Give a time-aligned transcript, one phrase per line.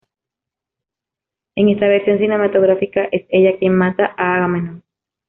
[1.55, 4.81] En esta versión cinematográfica, es ella quien mata a Agamenón.